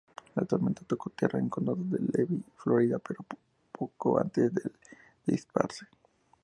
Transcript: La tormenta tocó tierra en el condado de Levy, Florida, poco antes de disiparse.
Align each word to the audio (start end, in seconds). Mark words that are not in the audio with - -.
La 0.33 0.47
tormenta 0.47 0.81
tocó 0.87 1.11
tierra 1.11 1.37
en 1.37 1.45
el 1.45 1.51
condado 1.51 1.77
de 1.83 1.99
Levy, 1.99 2.43
Florida, 2.57 2.99
poco 3.71 4.19
antes 4.19 4.51
de 4.51 4.71
disiparse. 5.27 5.85